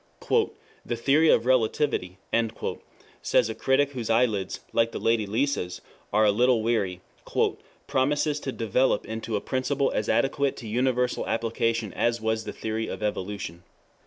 ]"The 0.83 0.95
theory 0.95 1.29
of 1.29 1.45
Relativity," 1.45 2.17
says 3.21 3.49
a 3.51 3.53
critic 3.53 3.91
whose 3.91 4.09
eyelids, 4.09 4.61
like 4.73 4.93
the 4.93 4.99
Lady 4.99 5.27
Lisa's, 5.27 5.79
are 6.11 6.25
a 6.25 6.31
little 6.31 6.63
weary, 6.63 7.01
"promises 7.85 8.39
to 8.39 8.51
develop 8.51 9.05
into 9.05 9.35
a 9.35 9.41
principle 9.41 9.91
as 9.93 10.09
adequate 10.09 10.57
to 10.57 10.67
universal 10.67 11.27
application 11.27 11.93
as 11.93 12.19
was 12.19 12.45
the 12.45 12.51
theory 12.53 12.87
of 12.87 13.03
Evolution. 13.03 13.61